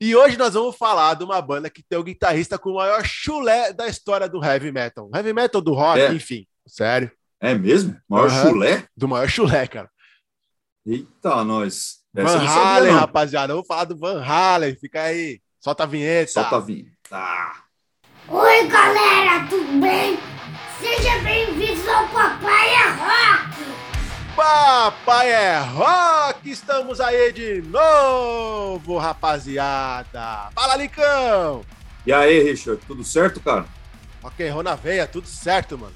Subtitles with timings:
[0.00, 3.04] E hoje nós vamos falar de uma banda que tem o guitarrista com o maior
[3.04, 5.10] chulé da história do heavy metal.
[5.12, 6.12] Heavy metal do rock, É.
[6.12, 6.46] enfim.
[6.66, 7.10] Sério.
[7.40, 7.96] É mesmo?
[8.08, 8.48] Maior Aham.
[8.48, 8.84] chulé?
[8.96, 9.90] Do maior chulé, cara.
[10.86, 11.98] Eita, nós.
[12.14, 13.00] Van Essa sabia, Halen, não.
[13.00, 13.52] rapaziada.
[13.52, 14.76] Vamos falar do Van Halen.
[14.76, 15.40] Fica aí.
[15.60, 16.32] Solta a vinheta.
[16.32, 17.52] Solta a vinheta.
[18.28, 20.16] Oi, galera, tudo bem?
[20.80, 23.37] Sejam bem-vindos ao Papai Rock!
[24.38, 26.48] Papai é rock!
[26.48, 30.50] Estamos aí de novo, rapaziada.
[30.54, 31.62] Fala, Licão.
[32.06, 33.64] E aí, Richard, tudo certo, cara?
[34.22, 35.92] Ok, na veia, tudo certo, mano.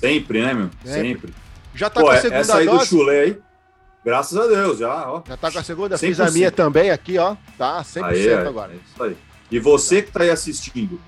[0.00, 0.70] Sempre, né, meu?
[0.82, 1.02] Sempre.
[1.02, 1.34] Sempre.
[1.74, 2.86] Já tá Pô, com a é- segunda essa aí do dose?
[2.86, 3.38] chulé aí,
[4.02, 5.22] graças a Deus, já, ó.
[5.28, 5.98] Já tá com a segunda?
[5.98, 6.32] Fiz a 100%.
[6.32, 7.36] minha também aqui, ó.
[7.58, 8.72] Tá 100% Aí, é, agora.
[8.72, 9.16] é isso aí.
[9.50, 10.98] E você que tá aí assistindo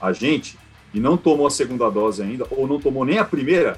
[0.00, 0.56] a gente
[0.94, 3.76] e não tomou a segunda dose ainda, ou não tomou nem a primeira,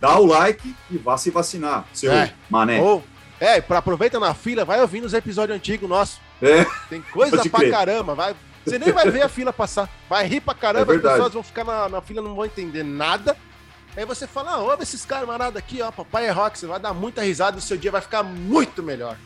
[0.00, 2.32] dá o like e vá se vacinar, seu É.
[2.48, 2.80] mané.
[2.80, 3.04] Ou,
[3.38, 6.20] é, pra aproveita na fila, vai ouvindo os episódios antigos nossos.
[6.42, 7.70] É, Tem coisa pra crer.
[7.70, 8.14] caramba.
[8.14, 9.88] Vai, você nem vai ver a fila passar.
[10.08, 11.14] Vai rir pra É caramba, as verdade.
[11.16, 13.36] pessoas vão ficar na, na fila, não vão entender nada.
[13.96, 16.94] Aí você fala, ah, ouve esses camaradas aqui, ó, papai é rock, você vai dar
[16.94, 19.16] muita risada, o seu dia vai ficar muito melhor.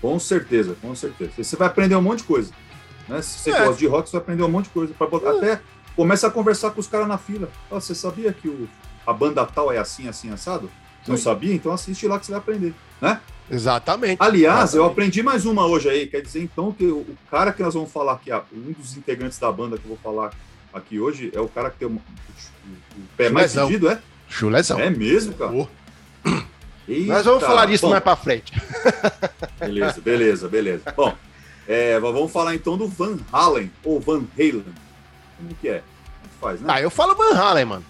[0.00, 1.32] com certeza, com certeza.
[1.36, 2.50] Você vai aprender um monte de coisa.
[3.06, 3.20] Né?
[3.20, 3.64] Se você É.
[3.66, 4.94] gosta de rock, você vai aprender um monte de coisa.
[4.94, 5.60] Pra botar, Até
[5.94, 7.50] começa a conversar com os caras na fila.
[7.70, 8.66] Ó, você sabia que o,
[9.06, 10.70] a banda tal é assim, assim, assado?
[11.06, 11.22] Não Sim.
[11.22, 11.54] sabia?
[11.54, 12.74] Então assiste lá que você vai aprender.
[13.00, 13.20] Né?
[13.50, 14.16] Exatamente.
[14.20, 14.90] Aliás, eu Exatamente.
[14.92, 16.06] aprendi mais uma hoje aí.
[16.06, 19.50] Quer dizer, então, que o, cara que nós vamos falar aqui, um dos integrantes da
[19.50, 20.32] banda que eu vou falar
[20.72, 22.00] aqui hoje, é o cara que tem o, o-
[23.16, 23.66] pé mais Chulezão.
[23.68, 24.00] pedido, é?
[24.28, 24.78] Chulezão.
[24.78, 25.52] É mesmo, cara?
[26.86, 28.52] Eita, Nós vamos falar disso bom, mais pra frente.
[29.58, 30.82] Beleza, beleza, beleza.
[30.96, 31.14] Bom,
[31.66, 34.64] é, vamos falar então do Van Halen, ou Van Halen.
[35.36, 35.82] Como que é?
[36.20, 36.66] Como que faz, né?
[36.72, 37.84] Ah, eu falo Van Halen, mano.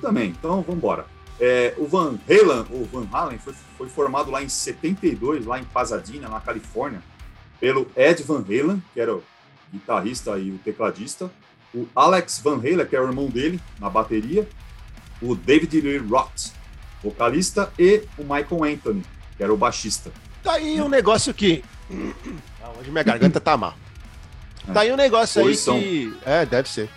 [0.00, 1.06] Também, então vamos embora.
[1.40, 5.64] É, o Van Halen, ou Van Halen, foi, foi formado lá em 72, lá em
[5.64, 7.02] Pasadena, na Califórnia,
[7.58, 9.22] pelo Ed Van Halen, que era o
[9.72, 11.30] guitarrista e o tecladista,
[11.74, 14.48] o Alex Van Halen, que é o irmão dele, na bateria,
[15.20, 16.52] o David Lee Roth,
[17.02, 19.02] vocalista, e o Michael Anthony,
[19.36, 20.12] que era o baixista.
[20.42, 21.64] Tá aí um negócio que.
[22.64, 23.74] Ah, hoje minha garganta tá mal.
[24.72, 26.14] Tá aí um negócio aí Hoje são- que.
[26.24, 26.88] É, deve ser.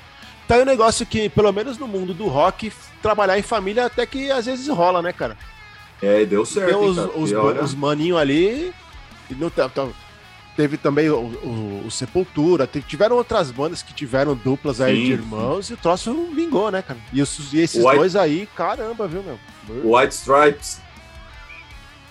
[0.47, 4.06] Tá aí um negócio que, pelo menos no mundo do rock, trabalhar em família até
[4.06, 5.38] que às vezes rola, né, cara?
[6.01, 6.67] É, e deu certo.
[6.67, 8.73] Tem os, os, olha- os maninhos ali.
[9.31, 9.88] não tá- tá-
[10.56, 12.67] teve também o, o- o Sepultura.
[12.67, 16.69] te- tiveram outras bandas que tiveram duplas aí Sim, de irmãos e o troço vingou,
[16.69, 17.00] né, cara?
[17.12, 19.39] E, os- e esses White- dois aí, caramba, viu, meu?
[19.97, 20.79] White Stripes.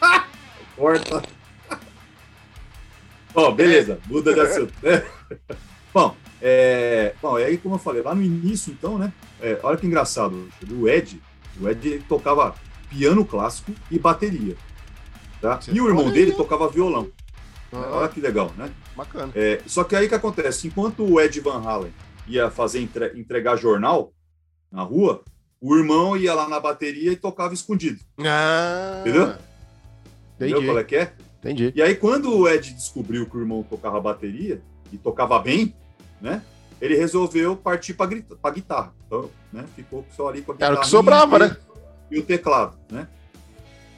[0.76, 1.22] Corta.
[3.34, 4.72] Ó, beleza, muda de assunto.
[4.82, 5.04] né?
[5.92, 6.16] Bom,
[6.46, 9.10] é, bom, e aí, como eu falei, lá no início, então, né?
[9.40, 11.18] é, olha que engraçado, o Ed,
[11.58, 12.54] o Ed tocava
[12.90, 14.54] piano clássico e bateria.
[15.40, 15.58] Tá?
[15.72, 17.08] E o irmão dele tocava violão.
[17.72, 18.70] Ah, Olha que legal, né?
[18.94, 19.32] bacana.
[19.34, 20.66] É, só que aí o que acontece?
[20.68, 21.92] Enquanto o Ed Van Halen
[22.28, 24.12] ia fazer entre- entregar jornal
[24.70, 25.22] na rua,
[25.60, 27.98] o irmão ia lá na bateria e tocava escondido.
[28.20, 29.22] Ah, Entendeu?
[30.36, 31.12] Entendeu Entendi, qual é que é?
[31.40, 31.72] entendi.
[31.74, 34.62] E aí, quando o Ed descobriu que o irmão tocava bateria
[34.92, 35.74] e tocava bem,
[36.24, 36.42] né?
[36.80, 38.92] Ele resolveu partir para guitarra.
[39.06, 39.64] Então, né?
[39.76, 40.78] Ficou só ali com a Era guitarra.
[40.78, 41.56] o que sobrava, né?
[42.10, 43.06] E o teclado, né?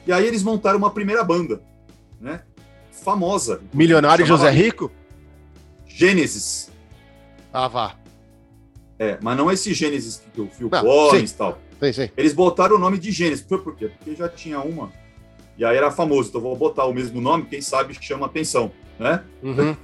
[0.06, 1.62] E aí eles montaram uma primeira banda,
[2.20, 2.42] né?
[2.90, 3.60] Famosa.
[3.72, 4.90] Milionário José Rico?
[5.86, 6.70] Gênesis.
[7.52, 7.94] Ah, vá.
[8.98, 11.58] É, mas não esse Gênesis que o Phil Collins e tal.
[11.78, 12.12] Sei, sei.
[12.16, 13.44] Eles botaram o nome de Gênesis.
[13.44, 13.88] Por por quê?
[13.88, 14.90] Porque já tinha uma.
[15.56, 16.30] E aí era famoso.
[16.30, 19.22] Então vou botar o mesmo nome, quem sabe chama atenção, né?
[19.42, 19.76] Uhum.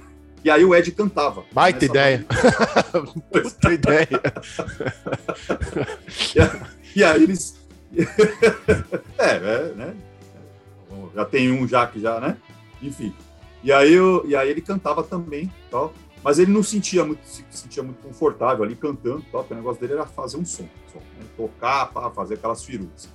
[0.43, 1.45] E aí o Ed cantava.
[1.51, 2.25] Baita ideia.
[3.31, 4.09] Puta ideia.
[6.95, 7.59] E aí eles.
[9.17, 9.95] é, é, né?
[11.15, 12.37] Já tem um já que já, né?
[12.81, 13.13] Enfim.
[13.63, 15.93] E aí, eu, e aí ele cantava também, tal.
[16.23, 19.81] Mas ele não sentia muito, se sentia muito confortável ali cantando, tal, porque o negócio
[19.81, 21.25] dele era fazer um som, som, né?
[21.35, 23.09] tocar, pá, fazer aquelas firulas.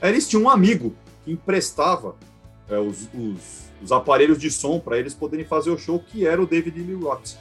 [0.00, 2.16] Aí eles tinham um amigo que emprestava
[2.68, 6.40] é, os, os- os aparelhos de som para eles poderem fazer o show, que era
[6.40, 7.34] o David Lee Roth,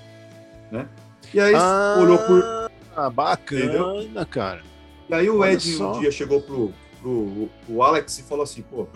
[0.71, 0.87] né?
[1.33, 4.61] E aí Ah, olhou por, Ah, bacana, cara.
[5.09, 5.91] E aí o Olha Ed só.
[5.93, 8.87] um dia chegou pro, pro, pro Alex e falou assim, pô,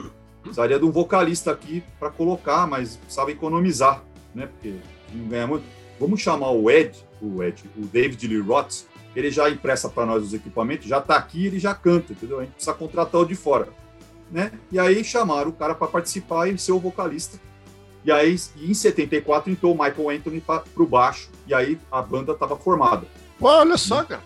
[0.41, 4.03] precisaria de um vocalista aqui para colocar, mas precisava economizar,
[4.33, 4.47] né?
[4.47, 4.75] Porque
[5.13, 5.63] não ganha muito.
[5.99, 8.83] Vamos chamar o Ed, o Ed, o David Lee Roth,
[9.15, 12.39] ele já empresta para nós os equipamentos, já tá aqui, ele já canta, entendeu?
[12.39, 13.69] A gente precisa contratar o de fora,
[14.31, 14.51] né?
[14.71, 17.39] E aí chamaram o cara para participar e ser o vocalista.
[18.03, 22.33] E aí, em 74, entrou o Michael Anthony para pro baixo, e aí a banda
[22.33, 23.07] estava formada.
[23.41, 24.21] Olha só, cara.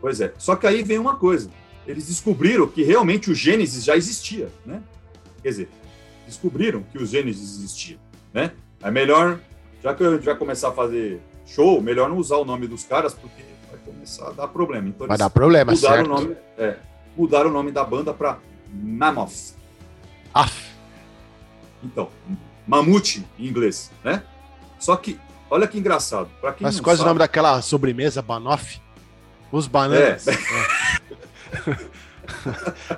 [0.00, 0.32] Pois é.
[0.38, 1.50] Só que aí vem uma coisa.
[1.86, 4.82] Eles descobriram que realmente o Gênesis já existia, né?
[5.42, 5.68] Quer dizer,
[6.26, 7.98] descobriram que o Gênesis existia,
[8.32, 8.52] né?
[8.80, 9.40] É melhor
[9.82, 12.84] já que a gente vai começar a fazer show, melhor não usar o nome dos
[12.84, 14.88] caras, porque vai começar a dar problema.
[14.88, 16.06] Então, Vai dar problema, mudaram certo?
[16.06, 16.76] o nome, é,
[17.16, 18.38] mudaram o nome da banda para
[18.72, 19.54] Mammoth.
[20.32, 20.70] Aff.
[21.82, 22.08] Então,
[22.66, 24.22] mamute em inglês, né?
[24.78, 25.18] Só que,
[25.50, 26.28] olha que engraçado.
[26.40, 28.80] Para quem Mas quase o sabe, nome daquela sobremesa, Banoff?
[29.50, 30.28] Os bananas.
[30.28, 30.36] É.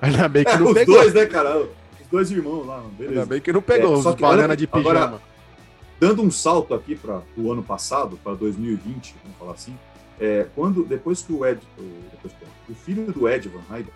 [0.02, 0.94] Ainda bem que É, não os pegou.
[0.96, 1.58] dois, né, cara?
[1.58, 3.20] Os dois irmãos lá, beleza.
[3.20, 4.90] Ainda bem que não pegou É, os bananas de pijama.
[5.06, 5.22] agora-
[5.98, 9.74] Dando um salto aqui para o ano passado, para 2020, vamos falar assim,
[10.20, 12.34] é, quando depois que o Ed, o, depois
[12.68, 13.86] o filho do Ed Van Halen,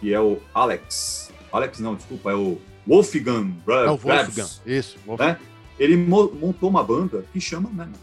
[0.00, 4.30] que é o Alex, Alex não, desculpa, é o Wolfgang Bra- É Wolfgang.
[4.66, 5.32] Isso, Wolfgang.
[5.32, 5.38] né?
[5.78, 7.96] Ele mo- montou uma banda que chama Mammoth.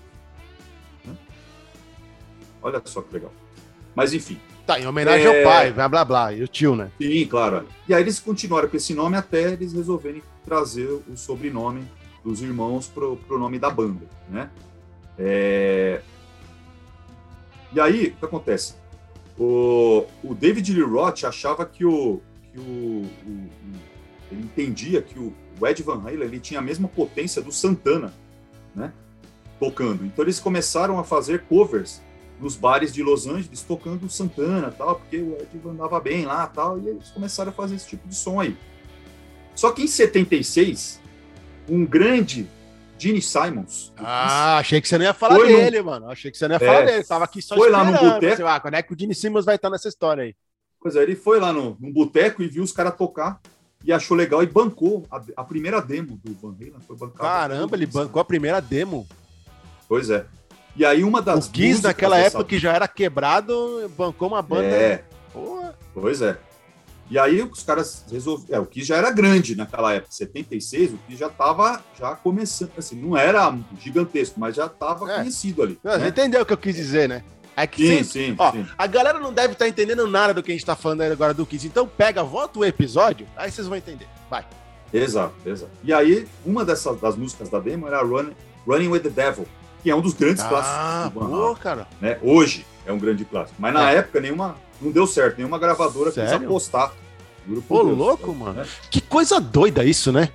[1.05, 1.15] né?
[2.61, 3.33] Olha só que legal.
[3.95, 5.37] Mas enfim, Tá, em homenagem É.
[5.43, 6.33] ao pai, blá blá blá.
[6.33, 6.89] E o tio, né?
[6.99, 7.67] Sim, claro.
[7.87, 11.83] E aí eles continuaram com esse nome até eles resolverem trazer o sobrenome
[12.23, 14.49] dos irmãos pro, pro nome da banda, né?
[15.19, 16.01] É,
[17.71, 18.73] E aí, o que acontece?
[19.37, 22.21] O, o David Lee Roth achava que o...
[22.53, 22.63] Que o,
[23.03, 23.49] o-
[24.31, 28.11] ele entendia que o, o Ed Van Halen ele tinha a mesma potência do Santana,
[28.75, 28.91] né?
[29.59, 30.03] Tocando.
[30.03, 32.01] Então eles começaram a fazer covers
[32.41, 36.79] nos bares de Los Angeles tocando Santana tal, porque o Ed andava bem lá tal,
[36.79, 38.57] e eles começaram a fazer esse tipo de som aí.
[39.53, 40.99] Só que em 76,
[41.69, 42.47] um grande
[42.97, 46.09] Gene Simons, Ah, achei que você não ia falar Foi no- dele, mano.
[46.09, 47.03] Achei que você não ia É, falar dele.
[47.03, 48.33] Tava aqui só foi lá no boteco.
[48.33, 50.35] Assim, Ah, quando é que o Gene Simmons vai estar nessa história aí?
[50.79, 53.41] pois é, ele foi lá no, num boteco e viu os caras tocar
[53.83, 56.75] e achou legal e bancou a, a primeira demo do Van Halen.
[56.87, 59.07] Foi bancada Caramba, ele bancou a primeira demo.
[59.07, 59.07] Simons.
[59.87, 60.25] Pois é.
[60.75, 64.65] E aí uma das o Kiss, naquela época que já era quebrado, bancou uma banda.
[64.67, 65.03] É,
[65.33, 65.75] Porra.
[65.93, 66.37] Pois é.
[67.09, 68.55] E aí os caras resolveram.
[68.55, 72.71] É, o Kiss já era grande naquela época, 76, o Kiss já estava já começando,
[72.77, 75.15] assim, não era gigantesco, mas já estava É.
[75.17, 75.79] conhecido ali.
[75.83, 76.07] Não, Você né?
[76.07, 77.23] entendeu o que eu quis dizer, né?
[77.57, 78.65] É que Sim, sim, sim, Ó, sim.
[78.77, 81.45] a galera não deve estar entendendo nada do que a gente tá falando agora do
[81.45, 81.65] Kiss.
[81.67, 84.07] Então pega, volta o episódio, aí vocês vão entender.
[84.29, 84.45] Vai.
[84.91, 85.71] Exato, exato.
[85.83, 88.31] E aí, uma dessas das músicas da demo era Run,
[88.67, 89.45] Running with the Devil,
[89.83, 91.87] que é um dos grandes Ah, clássicos do Van pô, Halen, cara.
[92.01, 92.17] né?
[92.21, 93.55] Hoje é um grande clássico.
[93.59, 93.97] Mas na É.
[93.97, 96.45] época nenhuma não deu certo, nenhuma gravadora quis Sério?
[96.45, 96.93] apostar.
[97.47, 98.37] Juro por Ô, Deus, louco, né?
[98.39, 98.63] mano.
[98.89, 100.29] Que coisa doida isso, né?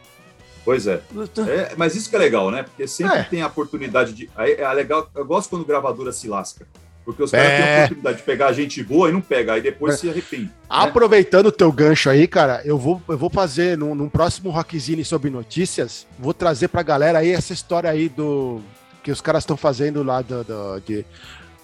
[0.64, 1.00] Pois é.
[1.48, 2.62] É, mas isso que é legal, né?
[2.62, 3.22] Porque sempre É.
[3.24, 4.30] tem a oportunidade de.
[4.36, 6.66] aí É legal, eu gosto quando gravadora se lasca.
[7.04, 7.56] Porque os caras É.
[7.56, 10.44] têm a oportunidade de pegar gente boa e não pega, aí depois se arrepende.
[10.44, 10.50] né?
[10.68, 15.04] Aproveitando o teu gancho aí, cara, eu vou, eu vou fazer num, num próximo Rockzine
[15.04, 18.60] sobre notícias, vou trazer pra galera aí essa história aí do
[19.02, 21.04] que os caras estão fazendo lá do, do- de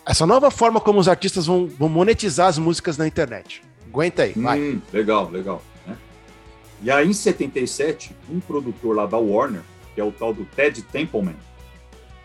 [0.06, 3.62] essa nova forma como os artistas vão, vão monetizar as músicas na internet.
[3.88, 4.60] Aguenta aí, vai.
[4.60, 5.62] Hum, legal, legal.
[5.86, 5.96] né?
[6.82, 9.62] E aí, em 77, um produtor lá da Warner,
[9.94, 11.34] que é o tal do Ted Templeman,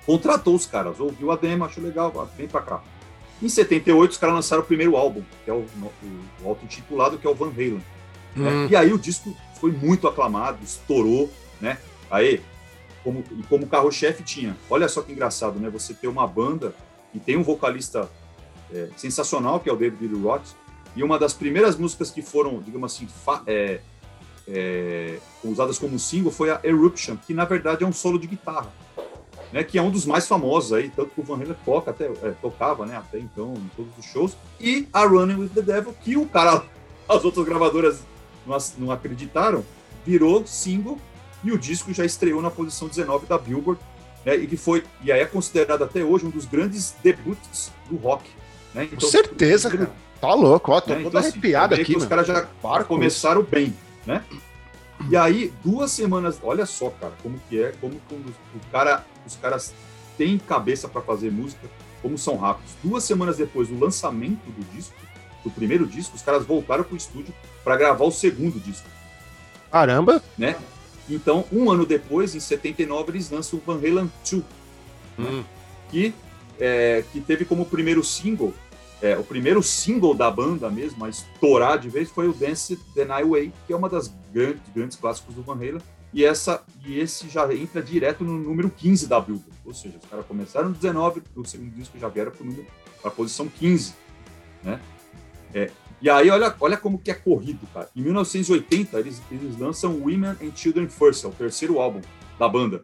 [0.06, 2.84] contratou os caras, ouviu a demo, achou legal, vem pra cá.
[3.42, 5.92] Em 78, os caras lançaram o primeiro álbum, que é o, o,
[6.44, 7.82] o auto-intitulado, que é o Van Halen.
[8.36, 8.50] né?
[8.52, 8.68] Hum.
[8.70, 11.80] E aí o disco foi muito aclamado, estourou, né?
[12.12, 12.42] Aí,
[13.04, 14.56] como, e como carro-chefe tinha.
[14.70, 15.70] Olha só que engraçado, né?
[15.72, 16.76] Você ter uma banda
[17.14, 18.10] e tem um vocalista
[18.74, 20.56] é, sensacional, que é o David Lee Roth,
[20.96, 23.08] e uma das primeiras músicas que foram, digamos assim,
[23.48, 23.80] é,
[24.48, 28.72] é, usadas como single foi a Eruption, que na verdade é um solo de guitarra,
[29.52, 29.64] né?
[29.64, 32.34] Que é um dos mais famosos aí, tanto que o Van Halen toca, até, é,
[32.42, 32.98] tocava, né?
[32.98, 34.36] Até então, em todos os shows.
[34.60, 36.64] E a Running with the Devil, que o cara,
[37.08, 38.04] as outras gravadoras
[38.78, 39.64] não acreditaram,
[40.06, 40.98] virou single
[41.44, 43.80] e o disco já estreou na posição 19 da Billboard,
[44.26, 47.98] né, e que foi e aí é considerado até hoje um dos grandes debuts do
[47.98, 48.30] rock.
[48.74, 48.88] Né?
[48.88, 49.92] Com certeza, cara.
[50.20, 52.94] Tá louco, ó, tô né, todo então, assim, arrepiado aqui, Os caras já Para com
[52.94, 53.76] começaram bem,
[54.06, 54.24] né?
[55.10, 59.04] E aí, duas semanas, olha só, cara, como que é, como que o, o cara,
[59.26, 59.74] os caras
[60.16, 61.68] têm cabeça para fazer música,
[62.04, 62.74] como são rápidos.
[62.84, 64.96] Duas semanas depois do lançamento do disco,
[65.44, 68.88] do primeiro disco, os caras voltaram pro estúdio para gravar o segundo disco,
[69.72, 70.22] Caramba.
[70.38, 70.56] né?
[71.14, 74.44] Então, um ano depois, em 79, eles lançam o Van Halen 2,
[75.20, 75.44] Hum.
[75.90, 76.14] que,
[76.60, 78.54] é, que teve como primeiro single,
[79.02, 83.04] é, o primeiro single da banda mesmo, a estourar de vez, foi o Dance the
[83.04, 85.82] Night Away, que é uma das grandes, grandes clássicos do Van Halen,
[86.14, 90.10] e, essa, e esse já entra direto no número 15 da Billboard, ou seja, os
[90.10, 93.94] caras começaram no 19, o segundo disco já vieram para a posição 15,
[94.64, 94.80] né?
[95.54, 95.70] É,
[96.02, 97.88] e aí, olha, olha como que é corrido, cara.
[97.96, 102.02] Em 1980, eles, eles lançam Women and Children First, é o terceiro álbum
[102.40, 102.84] da banda.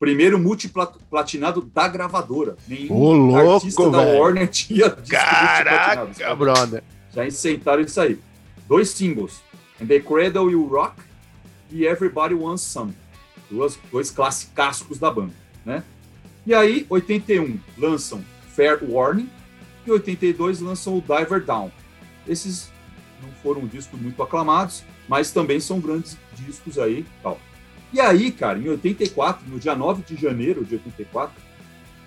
[0.00, 2.56] Primeiro multiplatinado da gravadora.
[2.66, 3.98] Nenhum Ô, louco, artista da.
[3.98, 5.08] Warner tinha disco.
[5.08, 6.82] Caraca, brother.
[7.12, 8.18] Já incentaram isso aí.
[8.66, 9.42] Dois singles.
[9.80, 11.00] And The Cradle You Rock
[11.70, 12.94] e Everybody Wants Some.
[13.50, 15.84] Duas, dois classicascos da banda, né?
[16.46, 19.28] E aí, 81 lançam Fair Warning
[19.86, 21.70] e 82 lançam o Diver Down.
[22.26, 22.70] Esses
[23.22, 27.40] não foram discos muito aclamados, mas também são grandes discos aí, tal.
[27.92, 31.34] E aí, cara, em 84, no dia 9 de janeiro de 84,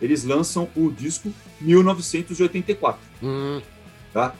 [0.01, 1.31] eles lançam o disco
[1.61, 2.99] 1984.
[3.23, 3.61] Hum,
[4.13, 4.33] Tá?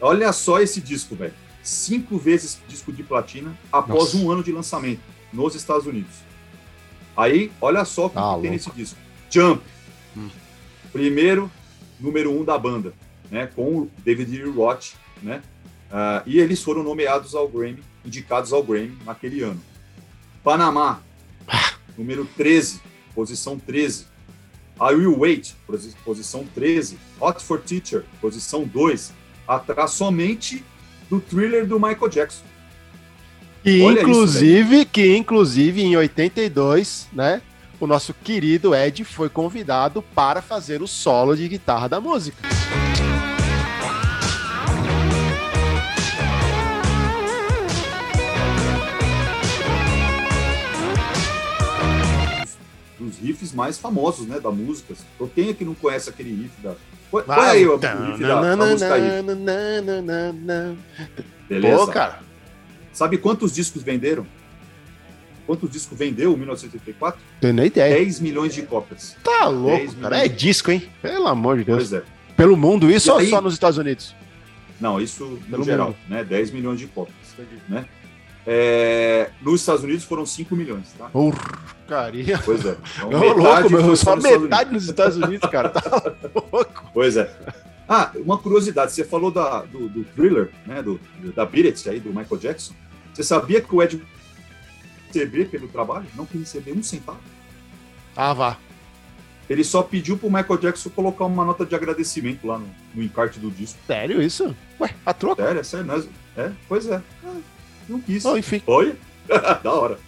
[0.00, 1.32] Olha só esse disco, velho.
[1.62, 4.16] Cinco vezes disco de platina após Nossa.
[4.18, 5.00] um ano de lançamento
[5.32, 6.14] nos Estados Unidos.
[7.16, 8.98] Aí, olha só o que, Tá que tem nesse disco.
[9.30, 9.62] Jump.
[10.16, 10.28] Hum.
[10.92, 11.50] Primeiro
[11.98, 12.92] número um da banda,
[13.30, 13.46] né?
[13.46, 14.92] Com o David Lee Roth,
[15.22, 15.42] né?
[15.90, 19.60] Ah, e eles foram nomeados ao Grammy, indicados ao Grammy naquele ano.
[20.42, 21.00] Panamá,
[21.96, 22.80] número 13,
[23.14, 24.06] posição 13.
[24.78, 26.98] I Will Wait, posi- posição 13.
[27.20, 29.12] Hot for Teacher, posição 2.
[29.48, 30.64] Atrás somente
[31.08, 32.44] do thriller do Michael Jackson.
[33.62, 37.40] Que Olha isso, inclusive, que inclusive em 82, né?
[37.80, 42.38] O nosso querido Ed foi convidado para fazer o solo de guitarra da música.
[53.26, 54.94] Riffs mais famosos, né, da música.
[55.14, 56.74] Então, quem é que não conhece aquele riff da...
[57.10, 59.22] Qual, qual é aí o, o riff da, da música aí?
[61.48, 61.76] Beleza?
[61.78, 62.20] Pô, cara.
[62.92, 64.26] Sabe quantos discos venderam?
[65.46, 67.20] Quantos discos vendeu em 1984?
[67.40, 67.94] Tenho nem ideia.
[67.94, 69.16] 10 milhões de cópias.
[69.22, 70.24] Tá louco, 10 cara.
[70.24, 70.88] É disco, hein?
[71.00, 71.78] Pelo amor de Deus.
[71.88, 72.02] Pois é.
[72.36, 74.14] Pelo mundo, isso ou aí- só nos Estados Unidos?
[74.80, 75.96] Não, isso no Pelo geral, mundo.
[76.08, 76.24] né?
[76.24, 77.16] 10 milhões de cópias.
[77.68, 77.84] Né?
[78.46, 81.08] É, nos Estados Unidos foram 5 milhões, tá?
[81.08, 82.40] Porcaria.
[82.44, 82.76] Pois é.
[82.98, 83.96] Então, Ô, louco, meu.
[83.96, 85.70] Só metade nos Estados Unidos, cara.
[85.70, 85.82] Tá
[86.52, 86.90] louco.
[86.94, 87.34] Pois é.
[87.88, 91.00] Ah, uma curiosidade, você falou da, do, do thriller, né, do,
[91.34, 92.74] da Beat It aí, do Michael Jackson.
[93.14, 94.02] Você sabia que o Ed
[95.06, 96.06] receber pelo trabalho?
[96.14, 97.20] Não quis receber um centavo.
[98.16, 98.58] Ah, vá.
[99.48, 103.38] Ele só pediu pro Michael Jackson colocar uma nota de agradecimento lá no, no encarte
[103.38, 103.78] do disco.
[103.86, 104.54] Sério isso?
[104.80, 105.44] Ué, a troca?
[105.44, 106.08] Sério, é sério.
[106.36, 107.00] É, pois é.
[107.24, 107.36] Ah,
[107.88, 108.24] não quis.
[108.24, 108.62] Oh, enfim.
[108.66, 108.96] Olha,
[109.62, 109.98] da hora.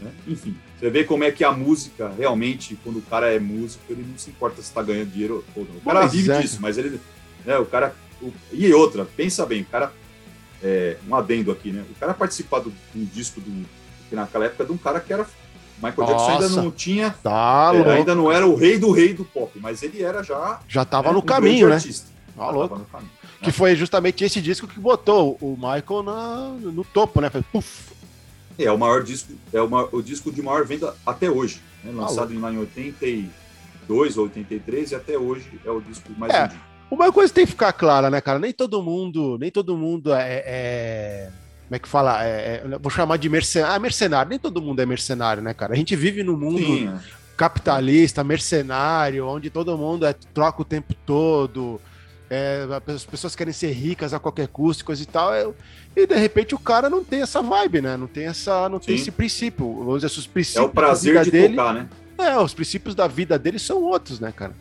[0.00, 0.10] né?
[0.26, 4.04] Enfim, você vê como é que a música, realmente, quando o cara é músico, ele
[4.08, 5.76] não se importa se tá ganhando dinheiro ou não.
[5.76, 6.40] O cara Pois vive é.
[6.40, 7.00] disso, mas ele.
[7.44, 7.94] Né, o cara.
[8.20, 9.92] o- e outra, pensa bem, o cara.
[10.62, 11.84] É, um adendo aqui, né?
[11.90, 13.66] O cara participar do, do disco do.
[14.08, 15.26] Que naquela época de um cara que era.
[15.82, 16.62] Michael Jackson ainda Nossa.
[16.62, 17.10] não tinha.
[17.22, 20.60] Tá é, ainda não era o rei do rei do pop, mas ele era já.
[20.66, 21.74] Já tava né, no um caminho, né?
[21.74, 22.08] artista.
[22.34, 23.10] Tá Já no caminho.
[23.42, 27.30] Que foi justamente esse disco que botou o Michael na- no topo, né?
[28.58, 31.60] É, o maior disco, é o, maior- o disco de maior venda até hoje.
[31.84, 31.92] Né?
[31.94, 36.32] Tá Lançado em, lá em 82 ou 83 e até hoje é o disco mais
[36.34, 36.42] É.
[36.42, 36.60] vendido.
[36.90, 38.38] Uma coisa tem que ficar clara, né, cara?
[38.38, 40.42] Nem todo mundo, nem todo mundo é.
[40.46, 41.30] é-
[41.66, 42.24] como é que fala?
[42.24, 43.74] É- é- vou chamar de mercenário.
[43.74, 44.30] Ah, mercenário.
[44.30, 45.74] Nem todo mundo é mercenário, né, cara?
[45.74, 46.98] A gente vive num mundo Sim, é.
[47.36, 51.80] capitalista, mercenário, onde todo mundo é, troca o tempo todo.
[52.30, 55.32] É, as pessoas querem ser ricas a qualquer custo, coisa e tal.
[55.34, 55.48] é-
[55.94, 57.96] e de repente o cara não tem essa vibe, né?
[57.96, 59.02] Não tem essa, não tem Sim.
[59.02, 59.66] esse princípio.
[59.78, 61.56] Vamos dizer, os é princípios o prazer de dele.
[61.56, 61.88] tocar, né?
[62.18, 64.54] É, os princípios da vida dele são outros, né, cara?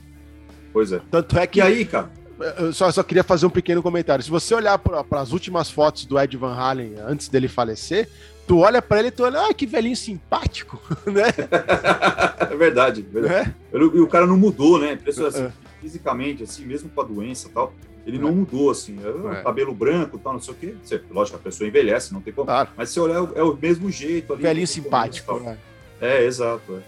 [0.71, 1.01] Pois é.
[1.09, 2.09] Tanto é que E aí, cara?
[2.57, 4.23] eu só, só queria fazer um pequeno comentário.
[4.23, 8.09] Se você olhar para as últimas fotos do Ed Van Halen antes dele falecer,
[8.45, 11.23] tu olha para ele e tu olha, ah, que velhinho simpático, né?
[12.51, 13.01] é verdade.
[13.01, 13.49] verdade.
[13.73, 13.77] É?
[13.77, 14.93] E o cara não mudou, né?
[14.93, 15.51] Impressionante, É.
[15.81, 17.73] fisicamente, assim, mesmo com a doença e tal.
[18.05, 18.99] Ele não mudou, assim.
[19.03, 19.41] É, É.
[19.43, 20.75] Cabelo branco e tal, não sei o quê.
[20.83, 22.45] Você- lógico, a pessoa envelhece, não tem como.
[22.45, 24.43] Claro, Mas se olhar, é o- é mesmo jeito ali.
[24.43, 25.39] velhinho simpático.
[25.39, 25.57] né?
[25.99, 26.81] É, exato.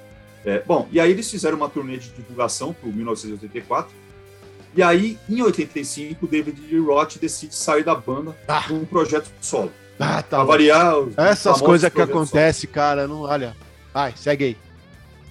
[0.46, 0.58] É.
[0.58, 3.91] É, bom, e aí eles fizeram uma turnê de divulgação para o 1984.
[4.75, 8.62] E aí, em 85, o David Lee Roth decide sair da banda Ah.
[8.62, 9.72] para um projeto solo.
[10.00, 10.44] Ah, tá.
[10.44, 10.94] Variar.
[11.17, 13.58] Essas coisas que acontecem, cara, não, olha.
[13.91, 14.58] Vai, segue aí.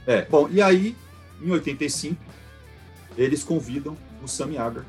[0.07, 0.97] É, bom, e aí,
[1.41, 2.17] em 85,
[3.17, 4.85] eles convidam o Sammy Hagar.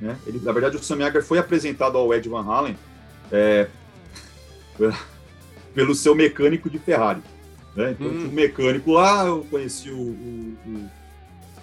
[0.00, 0.16] Né?
[0.26, 2.76] Ele, na verdade, o Sammy Hagar foi apresentado ao Ed Van Halen
[3.30, 3.68] é,
[5.74, 7.22] pelo seu mecânico de Ferrari.
[7.74, 7.92] Né?
[7.92, 8.26] Então, Hum.
[8.26, 10.90] um mecânico lá, eu conheci o, o, o,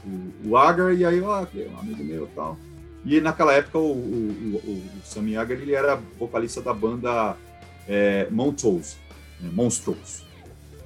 [0.06, 2.58] o, o Agar, e aí, ó, é um amigo meu e tal.
[3.06, 7.36] E naquela época, o, o, o, o Sammy Hagar, ele era vocalista da banda
[7.88, 8.96] é, Montrose,
[9.40, 9.50] né?
[9.54, 10.24] Monstrous.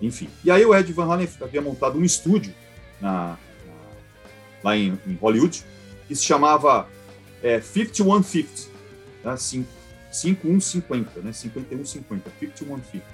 [0.01, 0.27] Enfim.
[0.43, 2.53] E aí o Ed Van Halen havia montado um estúdio
[2.99, 3.37] na-
[4.63, 5.63] lá em, em Hollywood,
[6.07, 6.87] que se chamava
[7.41, 8.69] é, 5150,
[9.21, 9.37] tá?
[9.37, 9.67] Cin-
[10.11, 11.33] 5150, né?
[11.33, 13.05] 5150, 5150.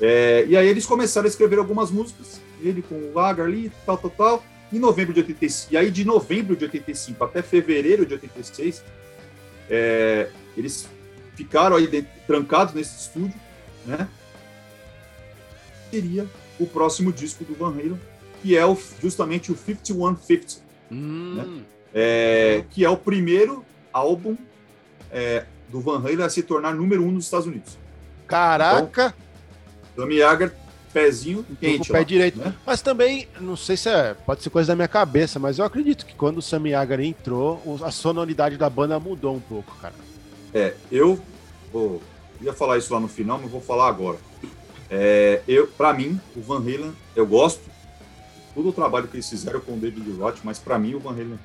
[0.00, 3.98] É, e aí eles começaram a escrever algumas músicas, ele com o Lager ali, tal,
[3.98, 4.44] tal, tal.
[4.72, 8.82] Em novembro de 85, e aí de novembro de 85 até fevereiro de 86,
[9.68, 10.88] é, eles
[11.36, 13.38] ficaram aí dentro, trancados nesse estúdio,
[13.84, 14.08] né?
[15.90, 16.26] Seria
[16.58, 18.00] o próximo disco do Van Halen,
[18.42, 21.62] que é o, justamente o 5150, Hum,
[21.94, 24.36] é, que é o primeiro álbum
[25.10, 27.78] é, do Van Halen a se tornar número um nos Estados Unidos.
[28.26, 29.14] Caraca,
[29.96, 30.52] Sammy Hagar,
[30.92, 31.90] pezinho com o quente.
[31.90, 32.38] pé lá, direito.
[32.38, 32.54] né?
[32.66, 36.04] Mas também, não sei se é, pode ser coisa da minha cabeça, mas eu acredito
[36.04, 39.94] que quando o Sammy Hagar entrou, a sonoridade da banda mudou um pouco, cara.
[40.52, 41.18] É, eu
[41.72, 42.02] vou,
[42.40, 44.18] ia falar isso lá no final, mas vou falar agora.
[44.90, 47.71] É, eu, para mim, o Van Halen, eu gosto
[48.54, 51.12] todo o trabalho que eles fizeram com o David Roth, mas para mim o Van
[51.12, 51.38] Halen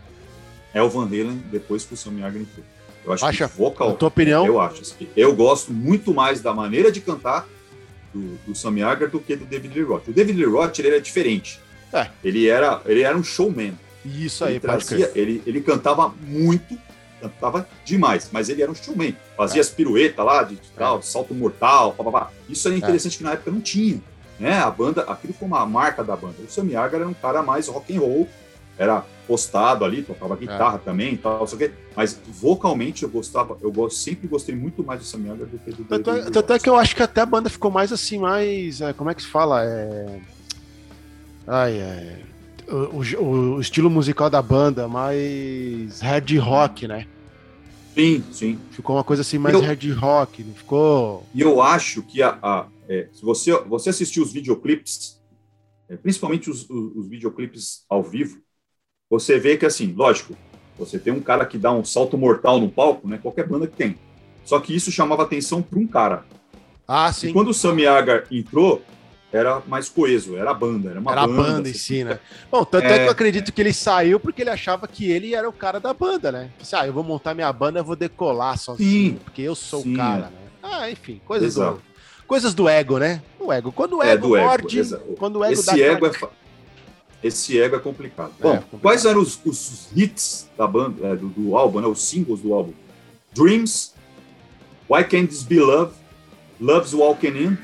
[0.73, 2.65] é o Van Halen depois que o Sammy Hagar entrou.
[3.05, 3.47] Eu acho Acha?
[3.47, 4.45] que vocal, tua opinião?
[4.45, 4.81] eu acho.
[4.81, 7.47] assim, Eu gosto muito mais da maneira de cantar
[8.13, 10.07] do, do Hagar do que do David Lee Roth.
[10.09, 11.59] O David Lee Roth ele era diferente.
[11.93, 12.07] É.
[12.23, 13.73] Ele era, ele era um showman.
[14.05, 16.77] Isso aí, ele, trazia, ele, ele cantava muito,
[17.21, 19.15] cantava demais, mas ele era um showman.
[19.35, 19.61] Fazia É.
[19.61, 22.31] as piruetas lá, de, de tal, de salto mortal, papapá.
[22.49, 22.71] Isso É.
[22.71, 24.01] era interessante que na época não tinha.
[24.39, 24.53] Né?
[24.59, 26.35] A banda, aquilo foi uma marca da banda.
[26.47, 28.27] O Sammy Hagar era um cara mais rock and roll,
[28.77, 30.37] era postado ali, tocava É.
[30.37, 31.71] guitarra também e tal, o quê.
[31.95, 35.71] Mas vocalmente eu gostava, eu go- sempre gostei muito mais do Sammy Hagar do que
[35.71, 38.19] do Tanto é, tanto é que eu acho que até a banda ficou mais assim,
[38.19, 38.79] mais.
[38.81, 39.63] é, como é que se fala?
[39.65, 40.19] É...
[41.47, 42.19] Ai, é...
[42.69, 47.07] O, o- o estilo musical da banda, mais hard rock, né?
[47.95, 48.59] Sim, sim.
[48.71, 51.25] Ficou uma coisa assim mais Eu- hard rock, ficou.
[51.33, 55.21] E eu acho que a, a- é, se você, você assistiu os videoclipes,
[55.89, 58.41] é, principalmente os, os, os videoclipes ao vivo,
[59.09, 60.35] você vê que, assim, lógico,
[60.77, 63.17] você tem um cara que dá um salto mortal no palco, né?
[63.17, 63.97] Qualquer banda que tem.
[64.45, 66.25] Só que isso chamava atenção para um cara.
[66.87, 67.33] Ah, E sim.
[67.33, 68.81] quando o Sammy Hagar entrou,
[69.31, 71.43] era mais coeso, era a banda, era uma Era a banda.
[71.43, 71.79] banda em assim.
[71.79, 72.19] si, né?
[72.49, 72.95] Bom, tanto é.
[72.95, 72.99] É.
[72.99, 75.93] que eu acredito que ele saiu porque ele achava que ele era o cara da
[75.93, 76.51] banda, né?
[76.59, 79.19] Disse, ah, eu vou montar minha banda, eu vou decolar sozinho, Sim.
[79.23, 80.29] porque eu sou Sim, o cara, é.
[80.29, 80.47] né?
[80.63, 81.81] Ah, enfim, coisas do.
[82.27, 83.21] Coisas do ego, né?
[83.39, 83.71] O ego.
[83.71, 86.29] Quando o É, ego ego, morde, exa- quando o ego Esse ego, é, fa-
[87.23, 88.31] esse ego é complicado.
[88.39, 88.81] É, Bom, complicado.
[88.81, 91.87] quais eram os, os hits da banda, é, do, do álbum, né?
[91.87, 92.73] Os singles do álbum?
[93.33, 93.93] Dreams,
[94.89, 95.93] Why Can't This Be Love,
[96.59, 97.57] Love's Walking In,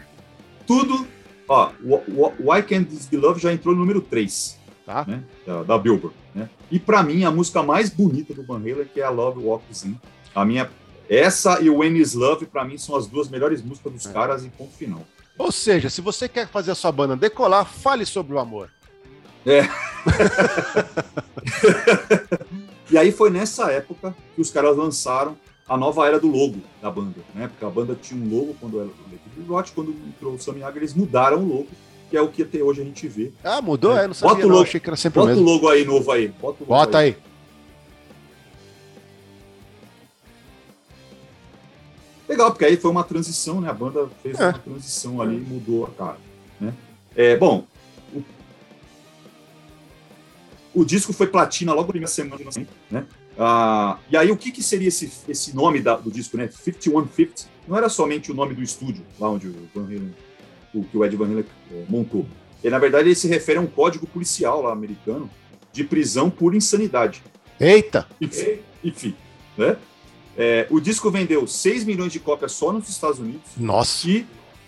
[0.66, 1.08] tudo.
[1.48, 5.06] Ó, Wh- Wh- Why Can't This Be Love já entrou no número 3 Tá?
[5.08, 6.16] né, da, da Billboard.
[6.34, 6.50] Né?
[6.72, 9.86] E pra mim, a música mais bonita do Van Halen que é a Love Walks
[9.86, 9.98] In.
[10.34, 10.70] A minha,
[11.10, 14.12] essa e o When Is Love, pra mim, são as duas melhores músicas dos É.
[14.12, 15.02] caras em ponto final.
[15.38, 18.70] Ou seja, se você quer fazer a sua banda decolar, fale sobre o amor.
[22.92, 25.36] E aí foi nessa época que os caras lançaram
[25.68, 27.48] a nova era do logo da banda, né?
[27.48, 30.62] Porque a banda tinha um logo quando era o David Roth, quando entrou o Sammy
[30.62, 31.68] Hagar, eles mudaram o logo,
[32.10, 33.32] que é o que até hoje a gente vê.
[33.44, 33.98] Ah, mudou?
[33.98, 34.04] É.
[34.04, 34.56] É, não sabia, Bota o não.
[34.58, 35.50] logo- Achei que era sempre o Bota o mesmo.
[35.52, 36.28] logo aí novo aí.
[36.28, 37.18] Bota, o logo Bota aí.
[42.34, 43.70] Legal, porque aí foi uma transição, né?
[43.70, 44.48] A banda fez É.
[44.50, 46.18] uma transição ali, mudou a cara,
[46.60, 46.74] né?
[47.16, 47.66] É, bom,
[48.14, 48.24] o,
[50.82, 53.06] o disco foi platina logo na primeira semana de lançamento, né?
[53.38, 56.48] Ah, e aí, o que, que seria esse, esse nome da- do disco, né?
[56.52, 57.46] 5150?
[57.68, 60.14] Não era somente o nome do estúdio, lá onde o Van Halen,
[60.74, 62.26] o, que o Ed Van Halen eh, montou.
[62.64, 65.30] Ele, na verdade, ele se refere a um código policial lá americano
[65.72, 67.24] de prisão por insanidade.
[67.60, 68.08] Eita!
[68.22, 69.16] Enfim, enfim,
[69.58, 69.78] né?
[70.38, 74.10] É, o disco vendeu 6 milhões de cópias só nos Estados Unidos Nossa.
[74.10, 74.26] e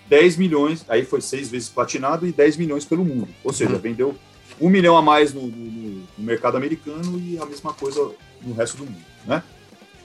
[0.07, 3.27] 10 milhões, aí foi seis vezes platinado e 10 milhões pelo mundo.
[3.43, 3.79] Ou seja, Uhum.
[3.79, 4.15] vendeu
[4.61, 8.11] um milhão a mais no, no- no mercado americano e a mesma coisa
[8.43, 9.41] no resto do mundo, né?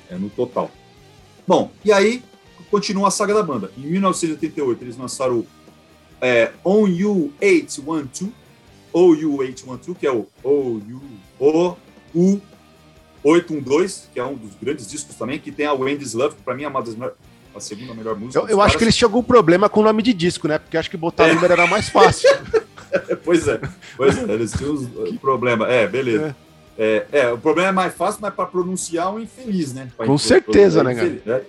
[0.09, 0.71] É no total.
[1.47, 2.23] Bom, e aí
[2.71, 3.71] continua a saga da banda.
[3.77, 5.45] Em 1988 eles lançaram
[6.23, 8.33] é, On You 812,
[8.93, 10.83] OU 812, que é o OU,
[11.39, 11.77] o
[12.15, 12.41] U
[13.23, 16.55] 812, que é um dos grandes discos também, que tem a Wendy's Love, que pra
[16.55, 17.17] mim é uma das melhores-
[17.55, 18.39] a segunda melhor música.
[18.45, 20.59] Eu, eu acho que eles tinham algum problema com o nome de disco, né?
[20.59, 21.35] Porque acho que botar É.
[21.35, 22.29] número era mais fácil.
[23.25, 23.61] Pois é,
[23.97, 25.65] pois é, eles tinham uh, problema.
[25.69, 26.35] É, beleza.
[26.77, 29.93] É, é, o problema é mais fácil, mas para pronunciar um infeliz, né?
[29.97, 31.07] Pra Com certeza, pro- né, cara?
[31.07, 31.41] infeliz, né?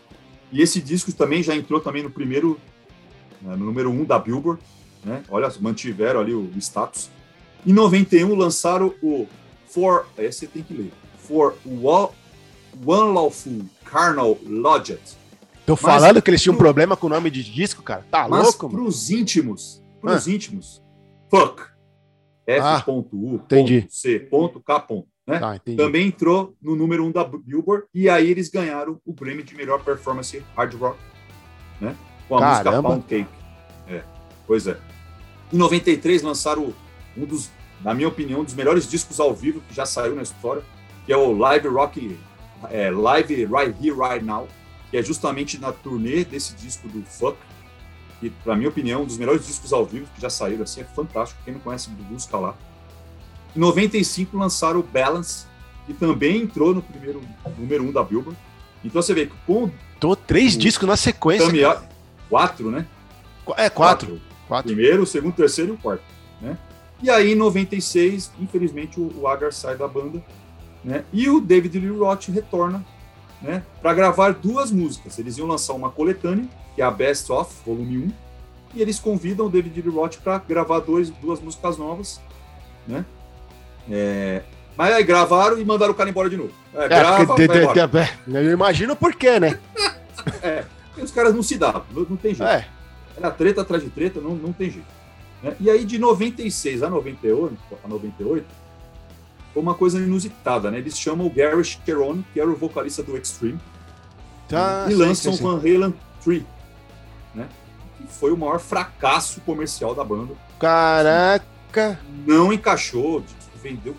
[0.52, 2.60] E esse disco também já entrou também no primeiro,
[3.42, 4.62] né, no número um da Billboard,
[5.04, 5.24] né?
[5.30, 7.10] Olha, mantiveram ali o, o status.
[7.66, 9.26] Em 91 lançaram o
[9.68, 10.92] For, esse você tem que ler.
[11.28, 15.18] For One Lawful Carnal Lodget.
[15.66, 18.06] Tô falando que eles tinham um problema com o nome de disco, cara.
[18.10, 18.84] Tá Mas louco, mano?
[18.84, 20.82] pros íntimos, pros íntimos,
[21.30, 21.64] fuck.
[22.62, 23.36] Ah, F.U.
[23.36, 23.86] entendi.
[23.90, 24.28] C.K.
[25.28, 25.40] Né?
[25.40, 25.60] Tá.
[25.78, 29.56] Também entrou no número 1 um da Billboard e aí eles ganharam o Grammy de
[29.56, 31.00] melhor performance hard rock,
[31.80, 31.96] né?
[32.28, 32.60] Com a Caramba.
[32.64, 33.30] música Pound Cake.
[33.88, 34.04] É,
[34.48, 34.78] pois é.
[35.54, 36.74] Em 93 lançaram
[37.16, 37.50] um dos,
[37.82, 40.64] na minha opinião, um dos melhores discos ao vivo que já saiu na história,
[41.06, 42.18] que é o Live Rock,
[42.70, 44.48] é, Live Right Here Right Now,
[44.90, 47.38] que é justamente na turnê desse disco do Fuck,
[48.20, 50.82] que, na minha opinião, é um dos melhores discos ao vivo que já saíram, assim,
[50.82, 51.42] é fantástico.
[51.44, 52.56] Quem não conhece, busca lá.
[53.56, 55.46] Em 95 lançaram o Balance,
[55.86, 57.22] que também entrou no primeiro
[57.58, 58.38] número um da Billboard.
[58.84, 61.46] Então você vê que com Tô três discos na sequência.
[62.30, 62.88] Quatro, né?
[63.58, 64.22] É, quatro.
[64.48, 64.74] Quatro.
[64.74, 66.04] Primeiro, o segundo, terceiro e o quarto,
[66.42, 66.58] né?
[67.02, 70.24] E aí, em 96, infelizmente, o, o Agar sai da banda,
[70.84, 71.04] né?
[71.14, 72.84] E o David Lee Roth retorna,
[73.42, 73.64] né?
[73.82, 75.18] Para gravar duas músicas.
[75.20, 78.12] Eles iam lançar uma coletânea, que é a Best Of, volume 1,
[78.76, 82.22] e eles convidam o David Lee Roth para gravar dois, duas músicas novas,
[82.88, 83.06] né?
[83.90, 84.42] É,
[84.78, 86.52] Mas aí gravaram e mandaram o cara embora de novo.
[86.74, 87.54] É, É, grava, de- de-
[88.28, 89.60] de- eu imagino por quê, né?
[90.98, 92.50] E os caras não se davam, não, não tem jeito.
[92.52, 92.68] É.
[93.18, 94.88] Era treta atrás de treta, não, não tem jeito.
[95.42, 95.56] né?
[95.60, 98.46] E aí, de 96 a 98, a 98,
[99.54, 100.78] foi uma coisa inusitada, né?
[100.80, 103.60] Eles chamam o Gary Cherone, que era o vocalista do Extreme,
[104.48, 105.42] Tá, e sei, lançam sei.
[105.46, 106.44] Van Halen 3,
[107.34, 107.48] né?
[107.98, 110.34] Que foi o maior fracasso comercial da banda.
[110.60, 112.00] Caraca.
[112.28, 113.24] Não encaixou,
[113.64, 113.96] vendeu.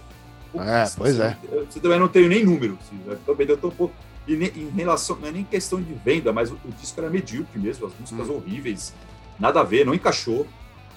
[0.55, 1.37] É, pois é.
[1.71, 2.79] Você também não tem nem número.
[2.81, 3.17] Assim, né?
[3.37, 3.95] Vendeu tão pouco.
[4.29, 7.09] E ne- em relação, não é nem questão de venda, mas o, o disco era
[7.11, 8.35] medíocre mesmo, as músicas Hum.
[8.37, 8.93] horríveis,
[9.41, 10.47] nada a ver, não encaixou.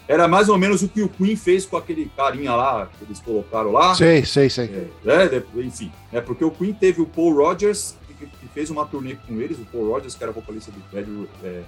[0.08, 3.20] Era mais ou menos o que o Queen fez com aquele carinha lá que eles
[3.20, 3.96] colocaram lá.
[3.96, 4.90] Sei, sei, sei.
[5.06, 8.86] É, de- enfim, é porque o Queen teve o Paul Rogers, que, que fez uma
[8.86, 11.64] turnê com eles, o Paul Rogers, que era vocalista do Bad, é,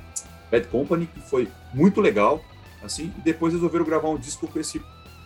[0.52, 2.42] Bad Company, que foi muito legal,
[2.84, 4.82] assim, e depois resolveram gravar um disco com esse,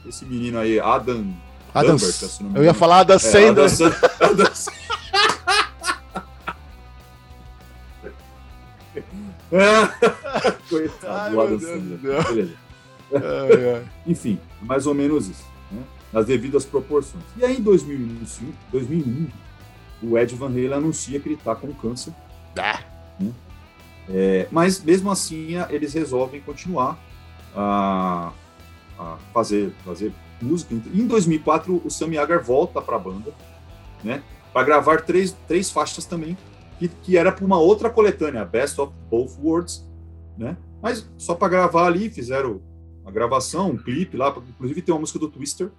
[0.07, 1.33] esse menino aí, Adam,
[1.73, 3.65] Adam, Lambert, se não me eu ia falar da É, Sandler.
[3.65, 3.93] Adam
[4.31, 4.51] Adam
[9.51, 10.51] É.
[10.69, 12.23] Coitado Ai, Adam Sandler.
[12.23, 12.60] Beleza.
[14.07, 15.83] Enfim, mais ou menos isso, né?
[16.11, 17.23] nas devidas proporções.
[17.37, 19.27] E aí, em 2005, 2001,
[20.03, 22.13] o Ed Van Halen anuncia que ele está com câncer.
[22.57, 22.79] Ah.
[24.09, 26.99] É, mas, mesmo assim, eles resolvem continuar
[27.55, 28.31] a,
[28.99, 30.73] a fazer, fazer música.
[30.73, 33.33] Em 2004, o Sammy Hagar volta para a banda,
[34.03, 34.23] né?
[34.51, 36.37] Para gravar três, três faixas também,
[36.77, 39.87] que, que era para uma outra coletânea, Best of Both Worlds,
[40.37, 40.57] né?
[40.81, 42.61] Mas só para gravar ali, fizeram
[43.05, 45.71] a gravação, um clipe lá, inclusive tem uma música do Twister,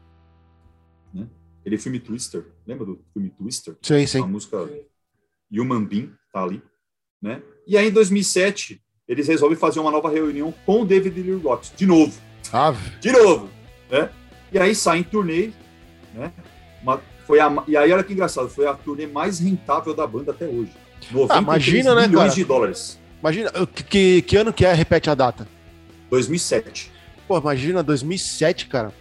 [1.15, 1.27] né?
[1.61, 3.77] Aquele filme Twister, lembra do filme Twister?
[3.83, 4.21] Sei, A sei.
[4.23, 4.69] música
[5.53, 6.63] Human Being tá ali,
[7.21, 7.41] né?
[7.67, 11.69] E aí em 2007 eles resolvem fazer uma nova reunião com o David Lee Roth,
[11.77, 12.19] de novo,
[12.53, 12.99] Ave.
[13.01, 13.49] de novo,
[13.91, 14.11] né?
[14.53, 15.51] E aí sai em turnê,
[16.15, 16.33] né?
[16.83, 20.33] Uma- foi a, e aí olha que engraçado, foi a turnê mais rentável da banda
[20.33, 20.73] até hoje.
[21.13, 22.35] 93 Ah, imagina, né, milhões cara?
[22.35, 22.99] de dólares.
[23.21, 24.73] Imagina, que, que, que ano que é?
[24.73, 25.47] Repete a data.
[26.11, 26.92] 2007.
[27.33, 28.93] Pô, imagina, 2007, cara.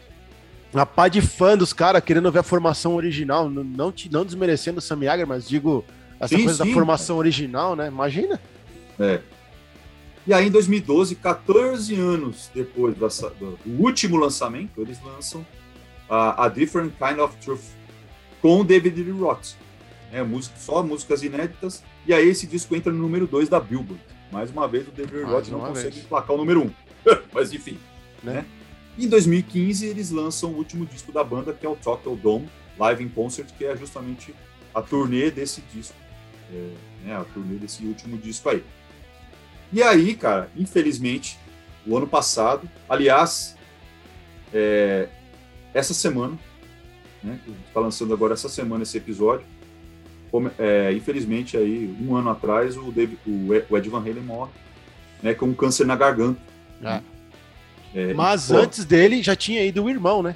[0.74, 3.50] Uma pá de fã dos caras querendo ver a formação original.
[3.52, 5.84] N- Não, te, não desmerecendo o Sammy Hagar, mas digo,
[6.17, 6.70] essa Sim, coisa sim.
[6.70, 7.88] da formação original, né?
[7.89, 8.39] Imagina.
[10.26, 15.46] E aí, em 2012, 14 anos depois do, do- último lançamento, eles lançam
[16.10, 17.63] a, a Different Kind of Truth
[18.41, 19.56] com o David Lee Roth.
[20.10, 21.84] Né, música, só músicas inéditas.
[22.08, 24.02] E aí, esse disco entra no número 2 da Billboard.
[24.32, 26.06] Mais uma vez, o David Lee Roth não consegue vez.
[26.06, 26.63] emplacar o número 1.
[26.63, 26.72] Um.
[27.34, 27.78] Mas, enfim.
[28.24, 28.34] Né?
[28.34, 28.46] Né?
[28.98, 33.04] Em 2015, eles lançam o último disco da banda, que é o Tokyo Dome Live
[33.04, 34.34] in Concert, que é justamente
[34.74, 35.96] a turnê desse disco.
[36.54, 36.70] É,
[37.06, 38.64] né, a turnê desse último disco aí.
[39.72, 41.40] E aí, cara, infelizmente,
[41.88, 43.56] o ano passado, aliás,
[44.54, 45.08] é,
[45.74, 46.38] essa semana,
[47.24, 49.46] né, está lançando agora essa semana esse episódio,
[50.30, 54.52] como- é, infelizmente aí, um ano atrás, o, David, o Ed- Van Halen morre,
[55.24, 56.42] né, com um câncer na garganta.
[56.84, 57.02] É.
[57.94, 60.36] É, Mas antes dele já tinha ido o irmão, né?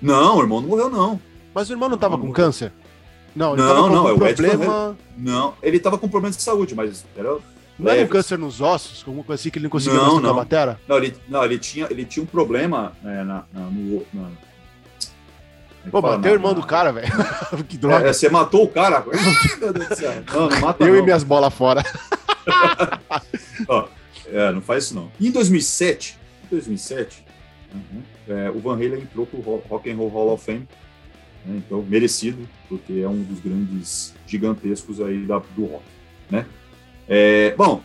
[0.00, 1.20] Não, o irmão não morreu, não.
[1.54, 2.32] Mas o irmão não tava Não, com não.
[2.32, 2.72] câncer?
[3.34, 4.96] Não, ele Não, tava com não, algum é problema.
[5.16, 7.38] Não, ele tava com problemas de saúde, mas era
[7.78, 10.30] Não era um câncer nos ossos, coisa assim que ele não conseguia Não, não.
[10.30, 10.80] a batera?
[10.88, 14.06] Não, ele, não, ele, tinha, ele tinha um problema é, na, na, no.
[14.12, 14.30] Na,
[15.90, 17.08] como é Pô, matei o irmão do cara, velho.
[17.68, 18.08] que droga.
[18.08, 19.04] É, você matou o cara?
[19.60, 20.12] Meu Deus do céu.
[20.32, 20.98] Não, não mata Eu não.
[20.98, 21.84] e minhas bolas fora.
[23.68, 23.86] Ó,
[24.26, 25.10] é, não faz isso não.
[25.20, 27.24] Em 2007, em 2007
[27.74, 30.66] uhum, é, o Van Halen entrou pro Ro- Rock and Roll Hall of Fame.
[31.44, 35.84] né, então, merecido, porque é um dos grandes gigantescos aí da, do rock.
[36.30, 36.46] Né?
[37.08, 37.82] É, bom,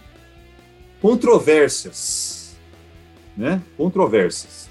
[1.02, 2.56] controvérsias.
[3.36, 3.62] Né?
[3.78, 4.69] Controvérsias.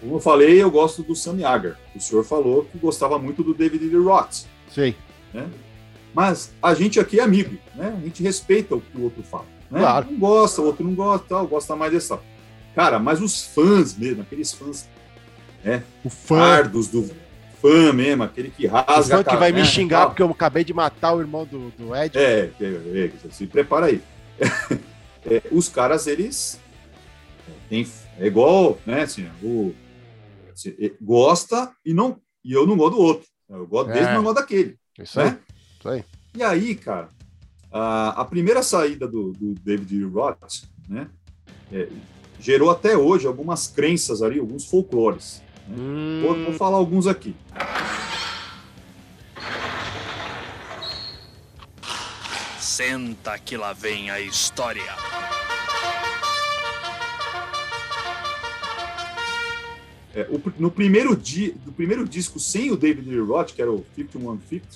[0.00, 1.78] Como eu falei, eu gosto do Sammy Hagar.
[1.94, 4.44] O senhor falou que gostava muito do David Lee Roth.
[4.70, 4.94] Sei.
[5.32, 5.48] né?
[6.14, 7.94] Mas a gente aqui é amigo, né?
[7.96, 9.46] A gente respeita o que o outro fala.
[9.70, 9.80] Né?
[9.80, 10.08] Claro.
[10.10, 12.18] Um gosta, o outro não gosta, tal, gosta mais dessa.
[12.76, 14.86] Cara, mas os fãs mesmo, aqueles fãs
[16.04, 16.36] O fã.
[16.36, 17.10] pardos do
[17.58, 20.62] fã mesmo, aquele que O rasga fã a que vai me xingar porque eu acabei
[20.62, 22.18] de matar o irmão do, do Ed.
[22.18, 24.02] É, é, é, se prepara aí.
[25.28, 26.60] É, os caras, eles.
[27.68, 27.84] Tem,
[28.16, 29.74] é igual, né, assim, o,
[30.54, 33.26] você gosta e não e eu não gosto do outro.
[33.50, 34.04] Eu gosto desse, É.
[34.04, 34.78] mas não gosto daquele.
[34.96, 35.30] Isso aí.
[35.32, 35.38] Né?
[35.80, 36.04] Isso aí.
[36.32, 37.08] E aí, cara,
[37.72, 41.08] a, a primeira saída do, do David Roth, né,
[41.72, 41.88] é,
[42.40, 45.42] gerou até hoje algumas crenças ali, alguns folclores.
[45.68, 47.34] Hum, Vou, vou falar alguns aqui.
[52.60, 54.82] Senta que lá vem a história.
[60.14, 63.70] É, o no primeiro dia, do primeiro disco sem o David Lee Roth, que era
[63.70, 64.66] o 5150,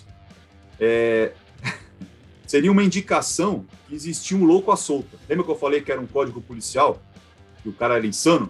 [0.78, 1.32] é,
[2.46, 5.16] seria uma indicação que existia um louco à solta.
[5.28, 7.02] Lembra que eu falei que era um código policial?
[7.62, 8.48] Que o cara era insano?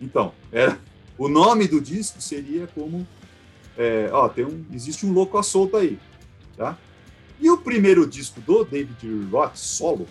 [0.00, 0.78] Então, era,
[1.16, 3.06] o nome do disco seria como
[3.78, 5.98] é, ó, tem um, existe um louco à solta aí,
[6.56, 6.76] tá?
[7.40, 8.96] E o primeiro disco do David
[9.30, 10.06] Roth solo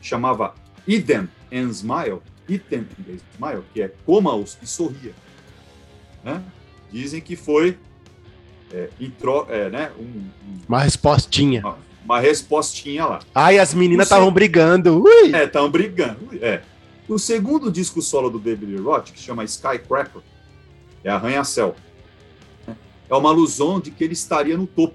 [0.00, 0.54] chamava
[0.86, 5.12] Eden and Smile, Eden and Smile, que é coma-os e sorria.
[6.24, 6.42] Né?
[6.92, 7.76] Dizem que foi
[8.72, 11.60] é, intro, é, né, um- um- Uma respostinha.
[11.60, 13.18] uma, uma respostinha lá.
[13.34, 15.02] Ai, as meninas estavam brigando.
[15.02, 15.34] Ui!
[15.34, 16.28] É, estão brigando.
[16.40, 16.62] É.
[17.10, 20.22] O segundo disco solo do David Roth, que chama Skycracker,
[21.02, 21.74] é Arranha-Céu.
[22.64, 22.76] né?
[23.08, 24.94] É uma alusão de que ele estaria no topo.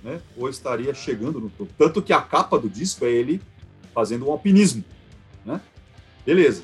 [0.00, 0.20] Né?
[0.36, 1.72] Ou estaria chegando no topo.
[1.76, 3.42] Tanto que a capa do disco é ele
[3.92, 4.84] fazendo um alpinismo.
[5.44, 5.60] Né?
[6.24, 6.62] Beleza.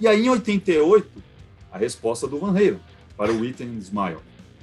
[0.00, 1.22] E aí, em 88,
[1.70, 2.80] a resposta do Van Halen
[3.16, 4.18] para o and Smile,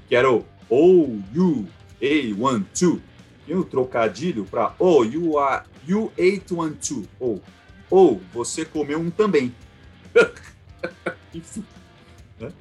[0.10, 1.66] que era o Oh, you,
[2.02, 3.02] A, 1, 2.
[3.48, 7.06] E o trocadilho para Oh, you are, you ate one too.
[7.94, 9.54] Ou, você comeu um também.
[11.32, 11.64] Enfim.
[12.40, 12.52] né?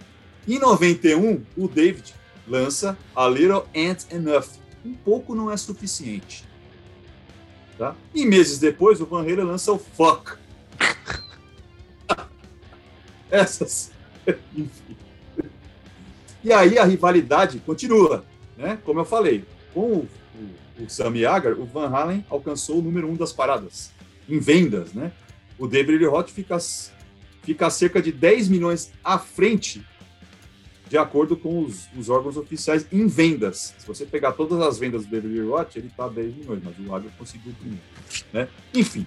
[0.46, 2.14] Em 91, o David
[2.46, 4.60] lança A Little Ain't Enough.
[4.84, 6.44] Um pouco não é suficiente.
[7.78, 7.96] Tá?
[8.14, 10.36] E meses depois, o Van Halen lança o Fuck.
[13.30, 13.90] Essas.
[14.54, 14.96] Enfim.
[16.44, 18.22] E aí a rivalidade continua.
[18.54, 18.78] Né?
[18.84, 20.08] Como eu falei, com o,
[20.78, 21.22] o, o Sammy
[21.58, 23.90] o Van Halen alcançou o número um das paradas
[24.28, 24.92] em vendas.
[24.92, 25.10] Né?
[25.62, 26.58] O David Roth fica,
[27.44, 29.80] fica a cerca de 10 milhões à frente,
[30.88, 33.72] de acordo com os, os órgãos oficiais, em vendas.
[33.78, 36.92] Se você pegar todas as vendas do David Roth, ele está 10 milhões, mas o
[36.92, 37.80] Hagar conseguiu primeiro.
[38.32, 38.48] Né?
[38.74, 39.06] Enfim,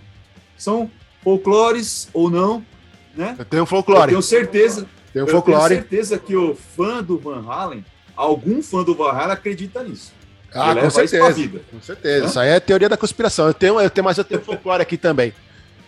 [0.58, 0.90] são
[1.22, 2.66] folclores ou não,
[3.14, 3.36] né?
[3.38, 4.08] Eu tenho Eu folclore.
[4.12, 5.76] tenho certeza, Tenho eu tenho folclore.
[5.76, 7.84] certeza que o fã do Van Halen,
[8.16, 10.14] algum fã do Van Halen acredita nisso.
[10.54, 11.62] Ah, com isso pra certeza.
[11.70, 12.26] Com certeza.
[12.28, 13.48] Isso aí é teoria da conspiração.
[13.48, 15.34] Eu tenho, eu tenho, mas eu tenho folclore aqui também.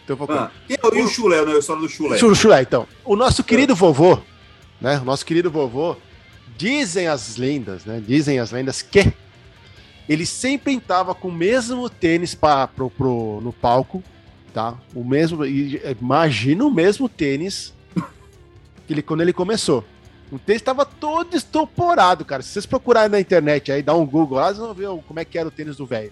[0.07, 0.41] Tenho folclore.
[0.45, 1.53] Ah, e, e o chulé, né?
[1.53, 2.17] A história do chulé.
[2.17, 2.87] Chu- Chulé, então.
[3.05, 4.17] O nosso querido vovô,
[4.81, 4.97] né?
[4.99, 5.95] O nosso querido vovô,
[6.57, 8.01] dizem as lendas, né?
[8.05, 9.13] Dizem as lendas que
[10.09, 14.01] ele sempre entrava com o mesmo tênis pra, pro, pro, no palco,
[14.53, 14.75] tá?
[14.95, 15.45] O mesmo.
[15.45, 17.73] e Imagina o mesmo tênis
[18.87, 19.83] que ele, quando ele começou.
[20.31, 22.41] O tênis estava todo estoporado, cara.
[22.41, 25.25] Se vocês procurarem na internet aí, dá um Google lá, vocês vão ver como é
[25.25, 26.11] que era o tênis do velho.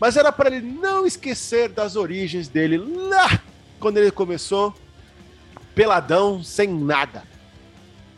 [0.00, 3.40] Mas era para ele não esquecer das origens dele lá
[3.80, 4.74] quando ele começou
[5.74, 7.22] peladão, sem nada.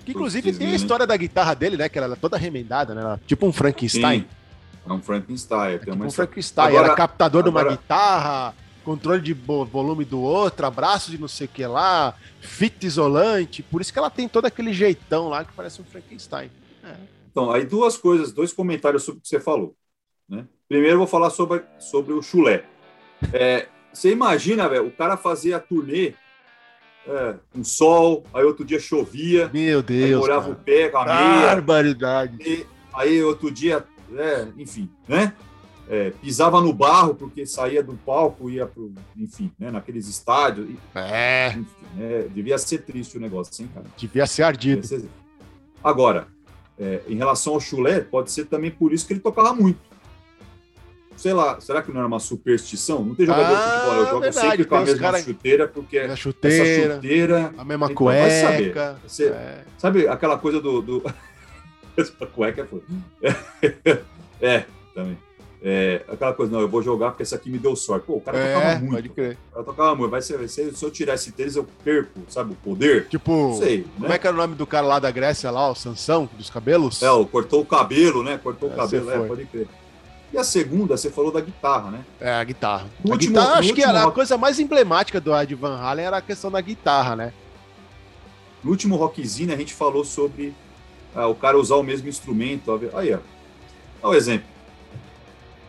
[0.05, 0.77] Que inclusive tem a né?
[0.77, 1.89] história da guitarra dele, né?
[1.89, 3.01] Que era toda remendada, né?
[3.03, 4.21] Era tipo um Frankenstein.
[4.21, 4.27] Sim.
[4.89, 5.71] É um Frankenstein.
[5.73, 6.11] Tem Tipo uma um.
[6.11, 6.69] Frankenstein.
[6.69, 11.19] Agora- era captador de uma agora- guitarra, controle de vo- volume do outro, abraço de
[11.19, 13.63] não sei o que lá, fita isolante.
[13.63, 16.51] Por isso que ela tem todo aquele jeitão lá que parece um Frankenstein.
[17.31, 19.77] Então, aí duas coisas, dois comentários sobre o que você falou.
[20.31, 20.47] Né?
[20.69, 22.65] Primeiro, eu vou falar sobre, sobre o chulé.
[23.33, 26.15] É, você imagina, velho, o cara fazia a turnê,
[27.07, 30.25] é, um sol, aí outro dia chovia, Meu Deus.
[30.29, 32.37] o pé com a meia, Barbaridade.
[32.41, 33.85] e aí outro dia,
[34.17, 35.35] é, enfim, né?
[35.89, 40.71] É, pisava no barro porque saía do palco, ia pro, enfim, né, naqueles estádios.
[40.71, 41.67] e- É, enfim,
[41.99, 43.87] é, devia ser triste o negócio, hein, cara?
[43.97, 44.83] devia ser ardido.
[44.83, 45.09] Devia ser-
[45.83, 46.29] Agora,
[46.79, 49.81] é, em relação ao chulé, pode ser também por isso que ele tocava muito.
[51.21, 53.05] Sei lá, será que não era uma superstição?
[53.05, 55.69] Não tem jogador de Ah, futebol, eu jogo verdade, sempre com a mesma cara- chuteira,
[55.69, 57.55] porque A essa chuteira, chuteira.
[57.59, 58.73] a mesma Então, vai saber.
[58.73, 58.97] cueca.
[59.07, 59.65] Você- é.
[59.77, 60.81] Sabe aquela coisa do.
[60.81, 61.03] do...
[62.35, 62.83] Cueca foi.
[64.41, 65.19] É, também.
[65.63, 68.07] É, aquela coisa, não, eu vou jogar porque essa aqui me deu sorte.
[68.07, 68.93] Pô, o cara É, tocava muito.
[68.95, 69.37] pode crer.
[69.51, 70.11] O cara tocava muito.
[70.11, 73.09] Vai ser, ser, se eu tirar esse tênis, eu perco, sabe, o poder.
[73.09, 74.15] Tipo, sei, como né?
[74.15, 77.03] é que era o nome do cara lá da Grécia, lá, o Sansão, dos cabelos?
[77.03, 78.41] É, o cortou o cabelo, né?
[78.43, 79.69] Cortou o É, cabelo, você é, pode crer.
[80.33, 82.05] E a segunda, você falou da guitarra, né?
[82.21, 82.87] É, a guitarra.
[83.05, 85.77] No a último- guitarra, acho que era a rock- coisa mais emblemática do Ed Van
[85.77, 87.33] Halen era a questão da guitarra, né?
[88.63, 90.55] No último rockzinho, a gente falou sobre
[91.15, 92.79] ah, o cara usar o mesmo instrumento.
[92.95, 93.19] Aí, ó.
[94.03, 94.47] Olha o exemplo.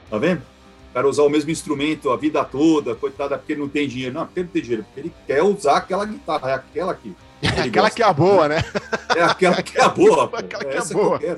[0.10, 0.42] Tá vendo?
[0.92, 3.88] O cara usar o mesmo instrumento a vida toda, coitado, é porque ele não tem
[3.88, 4.14] dinheiro.
[4.14, 7.16] Não, porque ele não tem dinheiro, porque ele quer usar aquela guitarra, é aquela aqui.
[7.42, 7.96] Ele Aquela gosta.
[7.96, 8.64] que é a boa, né?
[9.16, 10.36] É aquela que é a boa, pô.
[10.38, 11.18] Aquela que é Essa boa.
[11.18, 11.36] que.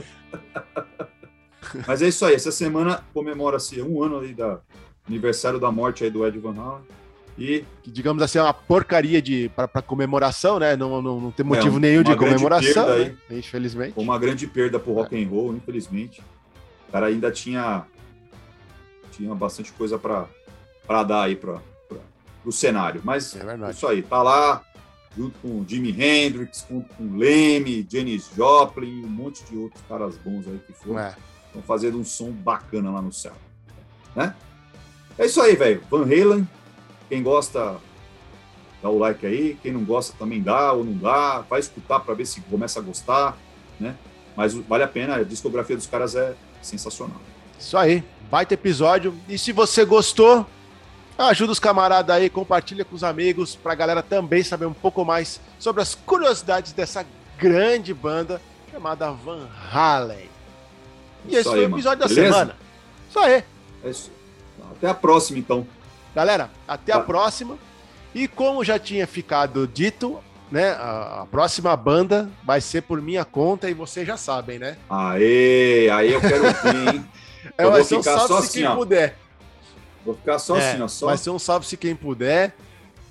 [1.87, 2.35] Mas é isso aí.
[2.35, 4.59] Essa semana comemora-se um ano aí da
[5.07, 6.83] aniversário da morte aí do Ed Van Halen.
[7.37, 10.75] E Que, digamos assim, é uma porcaria de para comemoração, né?
[10.75, 13.15] Não, não, não tem motivo É, nenhum de comemoração, né?
[13.31, 13.93] infelizmente.
[13.93, 16.21] foi uma grande perda pro rock and roll, infelizmente.
[16.87, 17.85] O cara ainda tinha
[19.11, 20.27] tinha bastante coisa para
[20.85, 21.59] para dar aí para
[22.45, 23.01] o cenário.
[23.03, 24.01] Mas É é isso aí.
[24.03, 24.61] Tá lá
[25.15, 30.47] junto com Jimi Hendrix, junto com Leme, Janis Joplin, um monte de outros caras bons
[30.47, 30.99] aí que foram.
[30.99, 31.15] É.
[31.53, 33.33] Estão fazendo um som bacana lá no céu.
[34.15, 34.35] Né?
[35.19, 35.83] É isso aí, velho.
[35.87, 36.49] Van Halen.
[37.07, 37.75] Quem gosta,
[38.81, 39.55] dá o like aí.
[39.61, 41.41] Quem não gosta também dá ou não dá.
[41.41, 43.37] Vai escutar para ver se começa a gostar.
[43.79, 43.95] Né?
[44.35, 45.17] Mas vale a pena.
[45.17, 47.21] A discografia dos caras é sensacional.
[47.59, 49.13] Isso aí, baita episódio.
[49.29, 50.47] E se você gostou,
[51.15, 55.39] ajuda os camaradas aí, compartilha com os amigos, pra galera também saber um pouco mais
[55.59, 57.05] sobre as curiosidades dessa
[57.37, 60.32] grande banda chamada Van Halen.
[61.27, 61.75] E esse aí, foi o mano.
[61.75, 62.33] episódio da Beleza?
[62.33, 62.55] semana.
[63.09, 63.43] Isso aí.
[63.83, 64.11] É isso.
[64.71, 65.65] Até a próxima, então.
[66.15, 67.03] Galera, até a Tá.
[67.03, 67.57] próxima.
[68.13, 70.19] E como já tinha ficado dito,
[70.51, 74.77] né, a, a próxima banda vai ser por minha conta e vocês já sabem, né?
[74.89, 77.05] Aê, aí eu quero ver, hein?
[77.57, 78.75] É, Eu vai vou ser um ficar salve só se assim, quem ó.
[78.75, 79.17] puder.
[80.05, 80.87] Vou ficar só É, assim, ó.
[80.87, 81.05] Só...
[81.07, 82.55] Vai ser um salve se quem puder.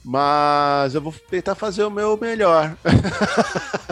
[0.05, 2.75] Mas eu vou tentar fazer o meu melhor.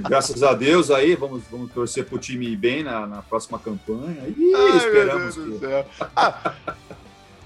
[0.00, 4.22] Graças a Deus aí, vamos, vamos torcer pro time ir bem na, na próxima campanha.
[4.36, 5.66] E Ai, esperamos meu Deus que.
[5.66, 5.86] do céu.
[6.16, 6.52] Ah,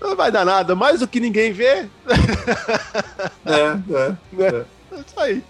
[0.00, 1.86] não vai dar nada, mais do que ninguém vê.
[3.44, 4.64] É, é.
[4.92, 5.42] É isso aí.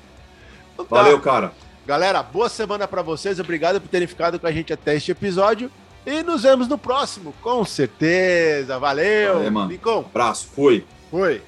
[0.74, 0.96] Então tá.
[0.96, 1.52] Valeu, cara.
[1.86, 3.40] Galera, boa semana pra vocês.
[3.40, 5.70] Obrigado por terem ficado com a gente até este episódio.
[6.06, 8.78] E nos vemos no próximo, com certeza.
[8.78, 9.34] Valeu.
[9.34, 9.70] Valeu, mano.
[9.70, 10.84] Lincoln, Abraço, fui.
[11.10, 11.42] foi.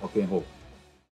[0.00, 0.44] Rock and roll.